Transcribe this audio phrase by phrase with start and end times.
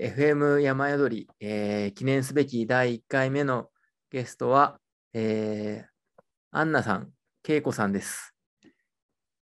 [0.00, 3.68] FM 山宿り、えー記念すべき第1回目の
[4.12, 4.78] ゲストは、
[5.12, 7.10] えーアンナさん、
[7.46, 8.32] 恵子さんです。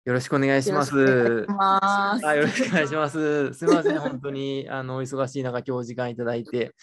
[0.06, 0.96] よろしくお願いします。
[0.96, 3.52] よろしくお願いします。
[3.52, 3.60] す。
[3.60, 6.74] すみません、本当にあのお忙しい中、今日お時間いただいて、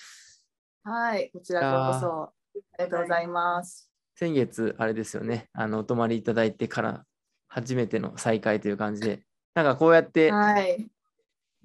[0.84, 1.60] はい、こちら
[1.94, 2.22] こそ。
[2.24, 3.90] ありがとうございます。
[4.16, 7.04] 先月、あれですよね、あのお泊まりいただいてから
[7.48, 9.22] 初めての再会という感じで、
[9.54, 10.86] なんかこうやってはい。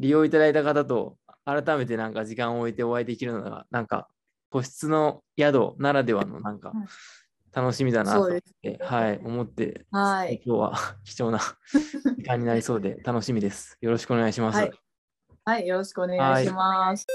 [0.02, 1.16] 利用いただいた方と
[1.46, 4.08] 改めてなんか時間を置いてお会いできるのが、なんか
[4.50, 6.86] 個室の宿ならではのなんかうん
[7.54, 10.41] 楽しみだなと思って、はい、思って、はい。
[10.45, 11.40] 今日は 貴重な
[12.16, 13.77] 時間になりそうで楽しみです。
[13.81, 14.58] よろしくお願いします。
[14.58, 14.72] はい
[15.44, 17.08] はい、よろしくお願いします。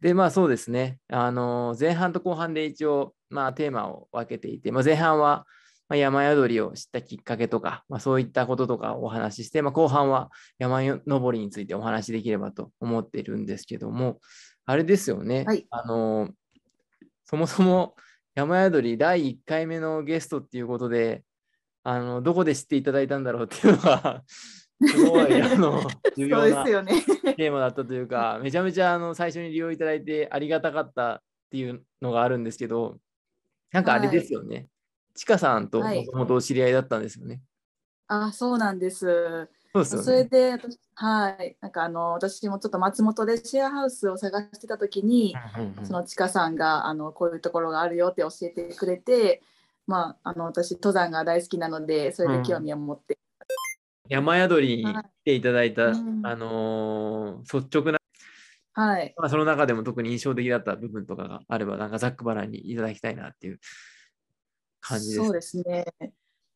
[0.00, 0.98] で、まあそうですね。
[1.08, 5.46] あの、前半と後半で一応、まあテーマを分けていて、まあ、前半は、
[5.90, 14.20] まあ、山宿りを知ったきっかけとか、まあ、そういったこととかをお話しして、まあ、後半は山登りについてお話しできればと思っているんですけども、
[14.66, 15.44] あれですよね。
[15.44, 16.30] はいあの、
[17.24, 17.96] そもそも
[18.36, 21.24] 山宿り第1回目のゲストっていうことで、
[21.82, 24.22] あの、どこで知っていただいたんだろうっていうのが、
[24.86, 25.82] すごい、あの、
[26.16, 26.64] 重要な。
[26.64, 32.98] テーマだったというか、めちゃめちゃあの最初に利用いただいてありがたかったっていうのがあるんですけど、
[33.72, 34.68] なんかあれですよね。
[35.14, 36.06] ちかさんとはい。
[36.06, 37.40] もともとお知り合いだったんですよね。
[38.06, 39.48] あ、そうなんです。
[39.72, 40.04] そうですよね。
[40.04, 45.86] それで、私はい、なんかあの私もちょっと松本でシェアハウスを探してた時に、うんうんうん。
[45.86, 49.42] そのちかさんがあのこういうところがあるよって教えてくれて、
[49.86, 53.18] まああの私登山が大好きなので、それで興味を持って、
[54.08, 56.26] 山宿りに来ていただいた、うん。
[56.26, 57.98] あのー率直な、
[58.72, 63.60] はい、まあ、その中でも特に印象的だった部分とかがあれば、なんかざっくばらんにいただきたいなっていう
[64.80, 65.16] 感じです。
[65.16, 65.84] そうですね。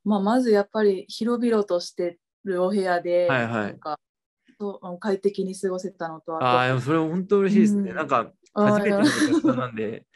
[0.05, 3.99] まあ、まずやっぱり広々としてるお部屋で、はいはいなんか
[4.59, 7.91] そう快適に過ごせたのと、ああ、あでもそれ本当嬉しいですね。
[7.91, 10.07] うんなんかと初めてのおあ客さんなんで、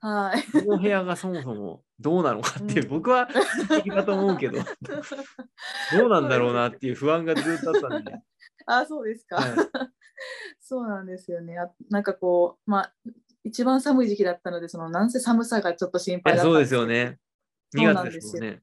[0.00, 0.52] はい。
[0.64, 4.58] この部屋がそもそもどうなのかっていう、うん僕は素敵だと思うけど、
[5.96, 8.14] どうなんだろうなっていう不安がずっとあったんで。
[8.66, 9.36] あ、そうですか。
[9.36, 9.50] はい
[10.60, 11.58] そうなんですよね。
[11.58, 12.94] あなんかこう、まあ、
[13.44, 17.18] 一番寒い時期だったので、そのなんせ寒さがちょっと心い配だったやそうですよね。
[17.70, 18.62] そう2月なんですよね。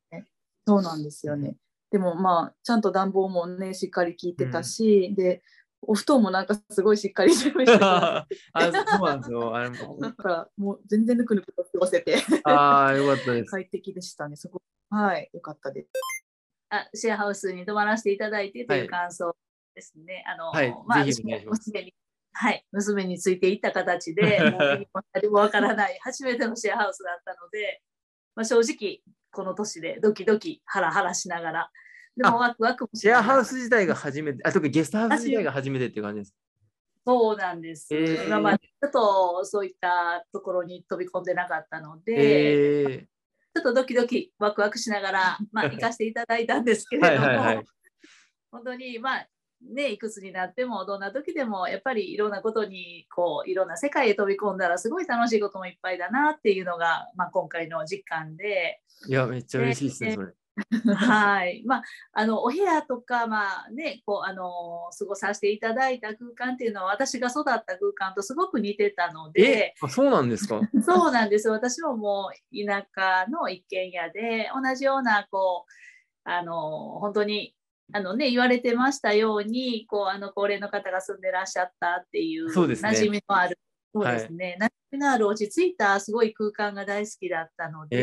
[0.67, 1.55] そうなんですよね。
[1.91, 5.43] でもまあ、ちゃんと暖房もね、しっかり効いてたし、で、
[5.87, 9.55] お布団もなんかすごいしっかりしてくだ あそうなんですよ。
[9.55, 13.51] あれもさってだからもう全然ぬくぬくと過ごせてああ、よかったです。
[13.51, 14.35] 快適でしたね。
[14.35, 14.61] すごい。
[14.89, 15.89] はい、よかったです。
[16.69, 19.35] あシェアハウスに泊まらせていただいてとはいいう感想
[19.75, 20.23] ですね。
[20.27, 21.93] あの、はいまあ、ぜひお願いします娘に、
[22.33, 27.81] はい、娘についていった形で、もう何も何もわからない初めてのシェアハウスだったので、
[28.35, 29.01] まあ、正直、
[29.31, 31.71] この年でドキドキ、ハラハラしながら、
[32.15, 36.35] でもワクワクもしシェアハウス自体が初めて、あ、特にゲストハウス自体が初めてっていう感じです。
[37.05, 37.87] そうなんです。
[37.91, 47.65] えー今までちょっとそういったところに飛び込んでなかったので、えー、ちょっとドキドキ、ワクワクしながら、まあ、 行かせていただいたんですけれども、はい
[48.51, 49.27] 本当に、まあ、
[49.61, 60.33] ね、いくつになっても、どんな時でも、やっぱりいろんなことに、こう、いろんな世界へ飛び込んだら、すごい楽しいこともいっぱいだなっていうのが、まあ、今回の実感で、いや、めっちゃ嬉しいですね、それ。
[60.95, 61.63] はい。
[61.65, 61.83] まあ、
[62.13, 70.61] あの、お部屋とか、まあね、こう、あの、過ごさせていただいた空間っていうのは、私が育った空間とすごく似てたのえで、あ、そうなんですか？
[70.81, 71.49] そうなんです。
[71.49, 75.71] 私ももう田舎の一軒家で、同じような、こう、
[76.29, 77.53] あの、本当に、
[77.93, 82.89] あのね、言われてましたように、こう、あの、高齢の方が住んでらっしゃったっていう、そうですね。
[82.89, 83.59] 馴染みのある、
[83.93, 87.97] そうですね、馴染みのある落ち着いた、すごい空間が大好きだったので、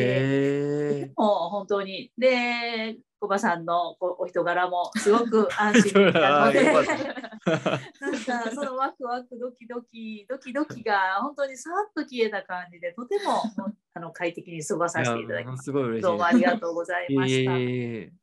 [1.01, 13.43] えもう本当に、で、小葉さんのお人柄もすごく安心できたので、 なんかそのワクワクドキドキドキドキが本当にさっと消えた感じでとても
[13.93, 16.01] あの快適に過ごー、させていただきましいです。
[16.01, 17.57] どうもありがとうございました。
[17.57, 18.22] いえいえいえ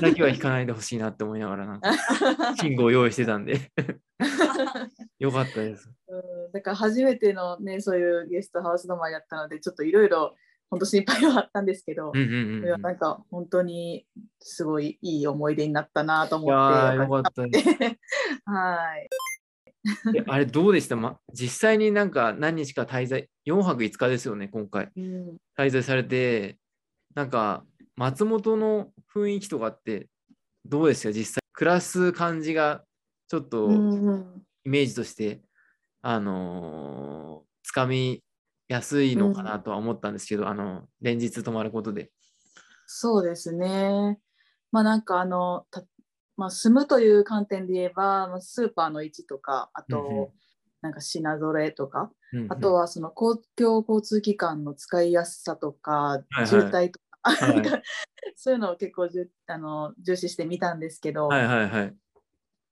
[0.00, 1.90] だけは引かないでほしいなって思いながら、なんか、
[2.60, 3.72] 信号を用意してたんで、
[5.18, 5.90] よかったです。
[6.08, 10.34] うんだから初めてのね、そういうゲストハウス泊まりだったので、ちょっといろいろ
[10.70, 14.06] 本当心配はあったんですけど、うんうんうんなんか本当に
[14.40, 16.52] すごいいい思い出になったなと思って。
[16.52, 17.66] いやーよかったです。
[18.44, 19.08] はい。
[20.16, 24.90] えあれどうでした、ま、実際になんか何日か滞在、4泊5日ですよね、今回。
[24.96, 26.58] うん滞在されて、
[27.14, 27.64] なんか
[27.98, 30.06] 松本の雰囲気とかって
[30.64, 31.42] どうですか、実際。
[31.52, 32.84] 暮らす感じが
[33.26, 35.42] ちょっとうんうんイメージとして、
[36.00, 38.22] あのーつかみ
[38.68, 42.12] やすいのかなとは思ったんですけど、あの連日泊まることで。
[42.86, 44.18] そうですね。
[44.70, 45.82] まあなんかあのた
[46.36, 50.28] まあ、住むという観点で言えば、まあスーパーの位置とか、あと、うんうん
[50.80, 57.82] なんか品揃えとか、うんうんあとはその公共交通機関の使いやすさとか、はい渋滞とか、はい。
[58.36, 61.94] そういうのを結構じゅあの重視してみたんですけど、はいはいはい。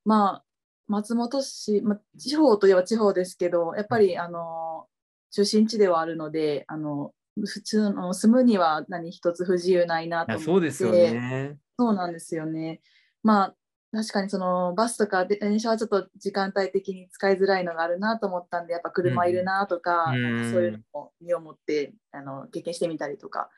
[0.05, 0.45] まあ
[0.87, 4.87] 松本市、まあ、地方といえば地方ですけどやっぱりあの
[5.33, 7.13] 中心地ではあるのであの
[7.45, 10.45] 普通の住むには何一つ不自由ないないとや思って。
[10.53, 11.59] そうですよね。
[11.79, 12.81] そうなんですよね。
[13.23, 13.55] まあ
[13.93, 23.49] 確かにそのバスとかで電車はちょっと時間帯的に使いづらいのがあるなと思ったんでやっぱ車いるなとか,、うんなんかそういうのを身をもってあの経験してみたりとか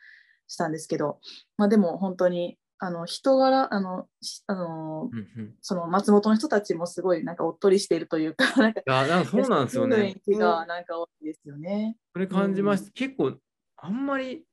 [0.49, 1.21] したんですけど、
[1.56, 10.15] まあ、でも本当にあの人柄あのしあのうんうん、いその松本の人たちもすごいなんかおっとりしているというか なんかやなんかそうなんですよね。
[10.29, 11.97] がなんか多いですよね。
[12.12, 12.93] それ感じました。
[12.93, 13.35] 結構、
[13.77, 14.45] あんまり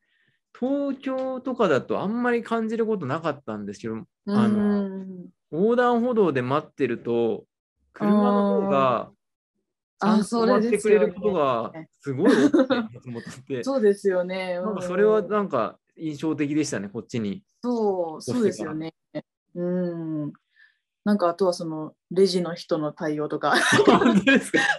[0.58, 3.96] 東京とかだとあんまり感じることなかったんですけど、
[4.28, 7.46] あのうん横断歩道で待ってると、
[7.94, 9.12] 車の方が、
[10.00, 12.32] あとそれで止まってくれすよねることがすごい。
[13.64, 14.56] そうですよね。
[14.56, 17.44] なんかうんそれはなんか印象的でしたね、こっちに。
[17.62, 18.94] そう、そうですよね。
[19.56, 20.34] うん。
[21.06, 23.54] なんかあとはそのレジの人の対応とか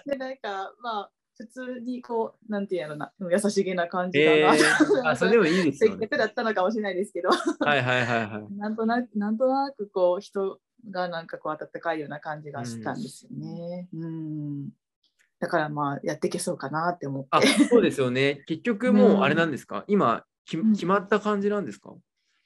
[0.07, 4.61] で なんかまあ普通にこうなんていうのな優しげな感じえだな、ー、
[5.09, 6.09] あ、それでもいいです接よね。
[6.09, 8.55] 客だったのかもしれないですけどはいはいはいはい。
[8.59, 10.61] なんとなくなんとなくこう人
[10.91, 13.89] がなんかこう温かいような感じがしたんですよね。
[13.95, 14.71] うん。
[15.39, 17.29] だからまあやっていけそうかなって思って。
[17.31, 18.43] あ、そうですよね。
[18.47, 21.95] 結局もううんあれなんですか、今きうん決まった感じなんですか、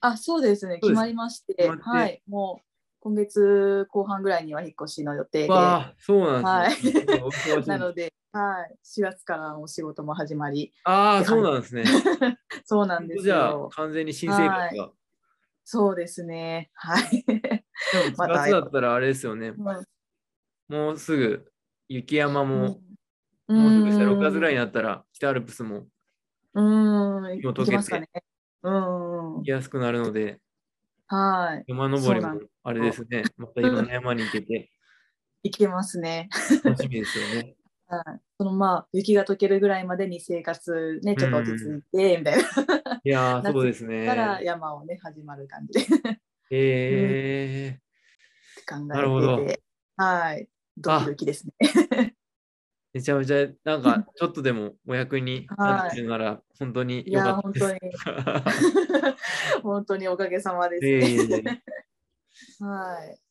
[0.00, 0.79] あ、そうですね。
[0.79, 2.64] 決まりまして、はい、もう
[3.00, 5.49] 今月後半ぐらいには引っ越しの予定で。
[5.99, 7.05] そうなんですね。
[7.23, 11.85] お忙しい なので、はい、4月からお仕事も始まり、ああ、そうなんですね。
[12.64, 13.70] そうなんですじゃあ、よ。
[13.73, 14.91] 完全に新生活が。
[15.64, 16.70] そうですね。
[16.75, 17.23] はい。
[17.23, 17.32] で
[18.11, 19.49] も また4月だったらあれですよね。
[19.49, 19.85] うん
[20.69, 21.50] もうすぐ
[21.88, 22.81] 雪山も、
[23.49, 25.88] うもうすぐしたらん6月ぐらいになったら北アルプスも
[26.55, 28.08] うん、もう溶けてね。
[28.62, 28.73] うん
[29.37, 30.38] 行、きやすくなるので、
[31.06, 33.25] はい、山登りもあれですね。
[33.37, 34.70] またいろんな山に行けて
[35.43, 36.29] 行けますね。
[36.62, 37.56] 楽しみですよね。
[37.88, 43.00] はい、そのまあ雪が溶けるぐらいまでに生活ねちょっと落ち着いて、みたいな。
[43.02, 44.06] いや そうですね。
[44.06, 46.20] から山をね始まる感じで
[46.50, 47.79] え
[48.69, 49.62] 考なるほどえてて、
[49.97, 52.14] はい、ドキドキですね。
[52.95, 57.67] ー、めちゃめちゃ、なんか、ちょっとでもお役になってるなら、本当にい良かやったです。
[57.67, 59.15] 本当に。
[59.63, 61.63] 本当におかげさまです、いえいえいえ。
[62.61, 63.30] はい。